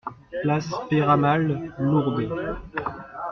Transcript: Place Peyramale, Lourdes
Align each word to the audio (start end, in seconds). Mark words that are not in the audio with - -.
Place 0.41 0.71
Peyramale, 0.89 1.55
Lourdes 1.77 2.27